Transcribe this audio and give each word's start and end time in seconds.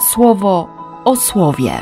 słowo 0.00 0.68
o 1.04 1.16
słowie. 1.16 1.72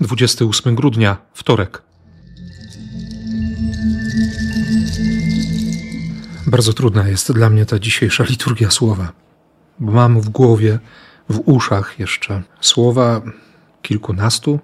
Dwudziesty 0.00 0.44
ósmy 0.44 0.74
grudnia, 0.74 1.16
wtorek. 1.34 1.82
Bardzo 6.46 6.72
trudna 6.72 7.08
jest 7.08 7.32
dla 7.32 7.50
mnie 7.50 7.66
ta 7.66 7.78
dzisiejsza 7.78 8.24
liturgia 8.24 8.70
słowa, 8.70 9.12
bo 9.78 9.92
mam 9.92 10.20
w 10.20 10.28
głowie, 10.28 10.78
w 11.28 11.40
uszach 11.44 11.98
jeszcze 11.98 12.42
słowa 12.60 13.20
kilkunastu, 13.82 14.60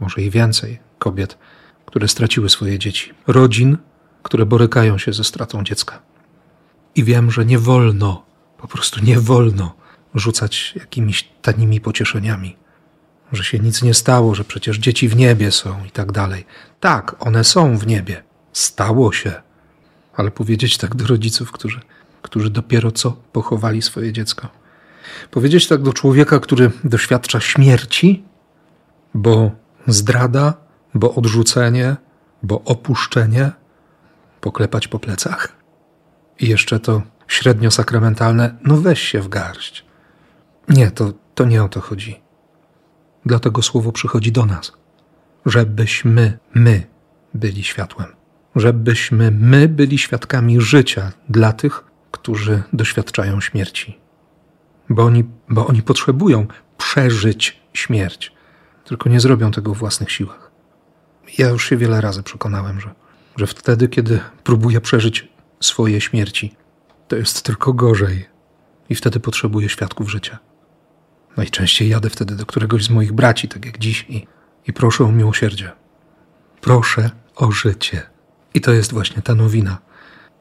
może 0.00 0.22
i 0.22 0.30
więcej 0.30 0.78
kobiet, 0.98 1.38
które 1.86 2.08
straciły 2.08 2.50
swoje 2.50 2.78
dzieci, 2.78 3.12
rodzin, 3.26 3.78
które 4.22 4.46
borykają 4.46 4.98
się 4.98 5.12
ze 5.12 5.24
stratą 5.24 5.64
dziecka. 5.64 6.02
I 6.94 7.04
wiem, 7.04 7.30
że 7.30 7.44
nie 7.44 7.58
wolno, 7.58 8.24
po 8.58 8.68
prostu 8.68 9.04
nie 9.04 9.20
wolno 9.20 9.74
rzucać 10.14 10.74
jakimiś 10.76 11.28
tanimi 11.42 11.80
pocieszeniami, 11.80 12.56
że 13.32 13.44
się 13.44 13.58
nic 13.58 13.82
nie 13.82 13.94
stało, 13.94 14.34
że 14.34 14.44
przecież 14.44 14.78
dzieci 14.78 15.08
w 15.08 15.16
niebie 15.16 15.50
są 15.52 15.84
i 15.84 15.90
tak 15.90 16.12
dalej. 16.12 16.46
Tak, 16.80 17.16
one 17.20 17.44
są 17.44 17.78
w 17.78 17.86
niebie. 17.86 18.22
Stało 18.52 19.12
się. 19.12 19.32
Ale 20.16 20.30
powiedzieć 20.30 20.78
tak 20.78 20.94
do 20.94 21.06
rodziców, 21.06 21.52
którzy, 21.52 21.80
którzy 22.22 22.50
dopiero 22.50 22.92
co 22.92 23.10
pochowali 23.32 23.82
swoje 23.82 24.12
dziecko. 24.12 24.48
Powiedzieć 25.30 25.66
tak 25.66 25.82
do 25.82 25.92
człowieka, 25.92 26.40
który 26.40 26.70
doświadcza 26.84 27.40
śmierci, 27.40 28.24
bo 29.14 29.50
zdrada, 29.86 30.54
bo 30.94 31.14
odrzucenie, 31.14 31.96
bo 32.42 32.62
opuszczenie, 32.64 33.52
poklepać 34.40 34.88
po 34.88 34.98
plecach. 34.98 35.52
I 36.40 36.48
jeszcze 36.48 36.80
to 36.80 37.02
średnio 37.26 37.70
sakramentalne, 37.70 38.56
no 38.64 38.76
weź 38.76 39.02
się 39.02 39.20
w 39.20 39.28
garść. 39.28 39.84
Nie, 40.68 40.90
to, 40.90 41.12
to 41.34 41.44
nie 41.44 41.64
o 41.64 41.68
to 41.68 41.80
chodzi. 41.80 42.20
Dlatego 43.26 43.62
słowo 43.62 43.92
przychodzi 43.92 44.32
do 44.32 44.46
nas, 44.46 44.72
żebyśmy 45.46 46.38
my 46.54 46.86
byli 47.34 47.64
światłem, 47.64 48.08
żebyśmy 48.56 49.30
my 49.30 49.68
byli 49.68 49.98
świadkami 49.98 50.60
życia 50.60 51.12
dla 51.28 51.52
tych, 51.52 51.84
którzy 52.10 52.62
doświadczają 52.72 53.40
śmierci. 53.40 53.98
Bo 54.88 55.02
oni, 55.02 55.24
bo 55.48 55.66
oni 55.66 55.82
potrzebują 55.82 56.46
przeżyć 56.78 57.60
śmierć, 57.72 58.32
tylko 58.84 59.08
nie 59.08 59.20
zrobią 59.20 59.50
tego 59.50 59.74
w 59.74 59.78
własnych 59.78 60.12
siłach. 60.12 60.43
Ja 61.38 61.48
już 61.48 61.68
się 61.68 61.76
wiele 61.76 62.00
razy 62.00 62.22
przekonałem, 62.22 62.80
że, 62.80 62.94
że 63.36 63.46
wtedy, 63.46 63.88
kiedy 63.88 64.20
próbuję 64.44 64.80
przeżyć 64.80 65.28
swoje 65.60 66.00
śmierci, 66.00 66.56
to 67.08 67.16
jest 67.16 67.42
tylko 67.42 67.72
gorzej. 67.72 68.28
I 68.88 68.94
wtedy 68.94 69.20
potrzebuję 69.20 69.68
świadków 69.68 70.10
życia. 70.10 70.38
Najczęściej 71.36 71.88
jadę 71.88 72.10
wtedy 72.10 72.36
do 72.36 72.46
któregoś 72.46 72.84
z 72.84 72.90
moich 72.90 73.12
braci, 73.12 73.48
tak 73.48 73.64
jak 73.66 73.78
dziś, 73.78 74.06
i, 74.08 74.26
i 74.66 74.72
proszę 74.72 75.04
o 75.04 75.12
miłosierdzie. 75.12 75.72
Proszę 76.60 77.10
o 77.36 77.50
życie. 77.52 78.02
I 78.54 78.60
to 78.60 78.72
jest 78.72 78.92
właśnie 78.92 79.22
ta 79.22 79.34
nowina, 79.34 79.78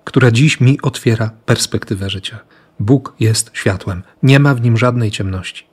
która 0.03 0.31
dziś 0.31 0.59
mi 0.59 0.81
otwiera 0.81 1.31
perspektywę 1.45 2.09
życia. 2.09 2.39
Bóg 2.79 3.15
jest 3.19 3.51
światłem, 3.53 4.03
nie 4.23 4.39
ma 4.39 4.55
w 4.55 4.61
nim 4.61 4.77
żadnej 4.77 5.11
ciemności. 5.11 5.67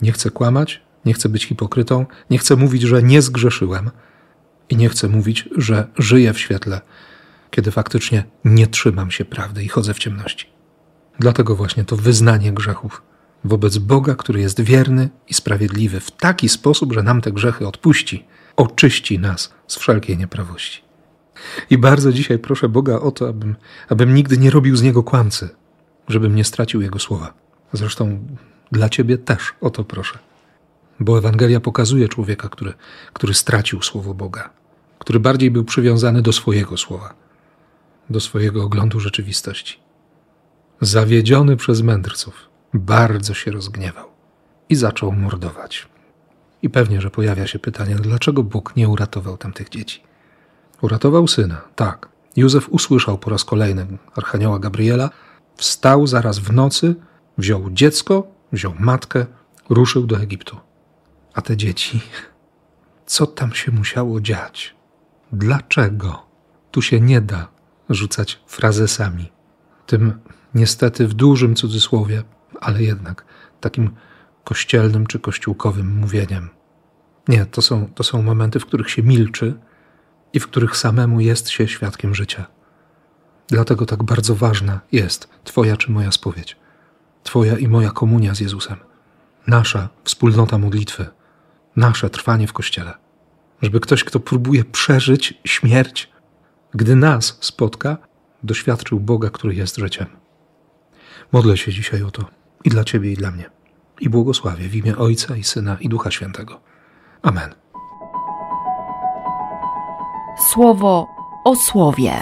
Nie 0.00 0.12
chcę 0.12 0.30
kłamać, 0.30 0.82
nie 1.04 1.14
chcę 1.14 1.28
być 1.28 1.46
hipokrytą, 1.46 2.06
nie 2.30 2.38
chcę 2.38 2.56
mówić, 2.56 2.82
że 2.82 3.02
nie 3.02 3.22
zgrzeszyłem 3.22 3.90
i 4.70 4.76
nie 4.76 4.88
chcę 4.88 5.08
mówić, 5.08 5.48
że 5.56 5.86
żyję 5.98 6.32
w 6.32 6.38
świetle, 6.38 6.80
kiedy 7.50 7.70
faktycznie 7.70 8.24
nie 8.44 8.66
trzymam 8.66 9.10
się 9.10 9.24
prawdy 9.24 9.62
i 9.62 9.68
chodzę 9.68 9.94
w 9.94 9.98
ciemności. 9.98 10.46
Dlatego 11.18 11.56
właśnie 11.56 11.84
to 11.84 11.96
wyznanie 11.96 12.52
grzechów 12.52 13.02
wobec 13.44 13.78
Boga, 13.78 14.14
który 14.14 14.40
jest 14.40 14.60
wierny 14.60 15.08
i 15.28 15.34
sprawiedliwy 15.34 16.00
w 16.00 16.10
taki 16.10 16.48
sposób, 16.48 16.92
że 16.92 17.02
nam 17.02 17.20
te 17.20 17.32
grzechy 17.32 17.66
odpuści, 17.66 18.24
oczyści 18.56 19.18
nas 19.18 19.54
z 19.66 19.76
wszelkiej 19.76 20.18
nieprawości. 20.18 20.82
I 21.70 21.78
bardzo 21.78 22.12
dzisiaj 22.12 22.38
proszę 22.38 22.68
Boga 22.68 22.96
o 22.96 23.10
to, 23.10 23.28
abym, 23.28 23.56
abym 23.88 24.14
nigdy 24.14 24.38
nie 24.38 24.50
robił 24.50 24.76
z 24.76 24.82
niego 24.82 25.02
kłamcy, 25.02 25.48
żebym 26.08 26.34
nie 26.34 26.44
stracił 26.44 26.80
jego 26.80 26.98
słowa. 26.98 27.34
Zresztą 27.72 28.26
dla 28.72 28.88
ciebie 28.88 29.18
też 29.18 29.54
o 29.60 29.70
to 29.70 29.84
proszę. 29.84 30.18
Bo 31.00 31.18
Ewangelia 31.18 31.60
pokazuje 31.60 32.08
człowieka, 32.08 32.48
który, 32.48 32.74
który 33.12 33.34
stracił 33.34 33.82
słowo 33.82 34.14
Boga, 34.14 34.50
który 35.00 35.20
bardziej 35.20 35.50
był 35.50 35.64
przywiązany 35.64 36.22
do 36.22 36.32
swojego 36.32 36.76
słowa, 36.76 37.14
do 38.10 38.20
swojego 38.20 38.64
oglądu 38.64 39.00
rzeczywistości. 39.00 39.80
Zawiedziony 40.80 41.56
przez 41.56 41.82
mędrców, 41.82 42.34
bardzo 42.74 43.34
się 43.34 43.50
rozgniewał 43.50 44.06
i 44.68 44.74
zaczął 44.74 45.12
mordować. 45.12 45.88
I 46.62 46.70
pewnie, 46.70 47.00
że 47.00 47.10
pojawia 47.10 47.46
się 47.46 47.58
pytanie, 47.58 47.94
dlaczego 47.94 48.42
Bóg 48.42 48.76
nie 48.76 48.88
uratował 48.88 49.36
tamtych 49.36 49.68
dzieci? 49.68 50.02
Uratował 50.80 51.28
syna, 51.28 51.60
tak. 51.76 52.08
Józef 52.36 52.68
usłyszał 52.68 53.18
po 53.18 53.30
raz 53.30 53.44
kolejny 53.44 53.86
archanioła 54.16 54.58
Gabriela, 54.58 55.10
wstał 55.56 56.06
zaraz 56.06 56.38
w 56.38 56.52
nocy, 56.52 56.94
wziął 57.38 57.70
dziecko, 57.70 58.26
wziął 58.52 58.74
matkę, 58.78 59.26
ruszył 59.68 60.06
do 60.06 60.16
Egiptu. 60.16 60.56
A 61.34 61.42
te 61.42 61.56
dzieci, 61.56 62.00
co 63.06 63.26
tam 63.26 63.54
się 63.54 63.72
musiało 63.72 64.20
dziać? 64.20 64.79
Dlaczego? 65.32 66.26
Tu 66.70 66.82
się 66.82 67.00
nie 67.00 67.20
da 67.20 67.48
rzucać 67.88 68.40
frazesami. 68.46 69.32
Tym 69.86 70.20
niestety 70.54 71.08
w 71.08 71.14
dużym 71.14 71.54
cudzysłowie 71.54 72.22
ale 72.60 72.82
jednak 72.82 73.24
takim 73.60 73.90
kościelnym 74.44 75.06
czy 75.06 75.18
kościółkowym 75.18 75.96
mówieniem. 75.96 76.48
Nie, 77.28 77.46
to 77.46 77.62
są, 77.62 77.88
to 77.94 78.02
są 78.02 78.22
momenty, 78.22 78.60
w 78.60 78.66
których 78.66 78.90
się 78.90 79.02
milczy 79.02 79.54
i 80.32 80.40
w 80.40 80.46
których 80.46 80.76
samemu 80.76 81.20
jest 81.20 81.48
się 81.48 81.68
świadkiem 81.68 82.14
życia. 82.14 82.46
Dlatego 83.48 83.86
tak 83.86 84.02
bardzo 84.02 84.34
ważna 84.34 84.80
jest 84.92 85.28
Twoja 85.44 85.76
czy 85.76 85.90
moja 85.90 86.12
spowiedź, 86.12 86.56
Twoja 87.22 87.58
i 87.58 87.68
moja 87.68 87.90
komunia 87.90 88.34
z 88.34 88.40
Jezusem, 88.40 88.76
nasza 89.46 89.88
wspólnota 90.04 90.58
modlitwy, 90.58 91.06
nasze 91.76 92.10
trwanie 92.10 92.46
w 92.46 92.52
kościele. 92.52 92.94
Żeby 93.62 93.80
ktoś, 93.80 94.04
kto 94.04 94.20
próbuje 94.20 94.64
przeżyć 94.64 95.34
śmierć, 95.44 96.10
gdy 96.74 96.96
nas 96.96 97.38
spotka, 97.40 97.96
doświadczył 98.42 99.00
Boga, 99.00 99.30
który 99.30 99.54
jest 99.54 99.76
życiem. 99.76 100.06
Modlę 101.32 101.56
się 101.56 101.72
dzisiaj 101.72 102.02
o 102.02 102.10
to 102.10 102.24
i 102.64 102.70
dla 102.70 102.84
Ciebie, 102.84 103.12
i 103.12 103.16
dla 103.16 103.30
mnie. 103.30 103.50
I 104.00 104.08
błogosławię 104.08 104.68
w 104.68 104.74
imię 104.74 104.96
Ojca 104.96 105.36
i 105.36 105.44
Syna 105.44 105.76
i 105.80 105.88
Ducha 105.88 106.10
Świętego. 106.10 106.60
Amen. 107.22 107.54
Słowo 110.52 111.08
o 111.44 111.56
słowie. 111.56 112.12